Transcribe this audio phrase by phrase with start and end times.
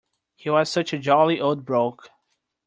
[0.35, 2.09] He was such a jolly old bloke.